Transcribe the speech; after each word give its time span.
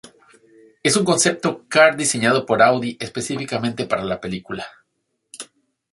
Es 0.81 0.95
un 0.97 1.05
concept 1.05 1.45
car 1.69 1.95
diseñado 1.95 2.47
por 2.47 2.63
Audi 2.63 2.97
específicamente 2.99 3.85
para 3.85 4.03
la 4.03 4.19
película. 4.19 4.65